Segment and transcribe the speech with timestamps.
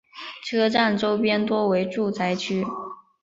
[0.43, 2.65] 车站周边多为住宅区。